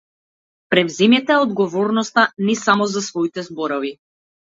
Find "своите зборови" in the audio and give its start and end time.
3.13-3.97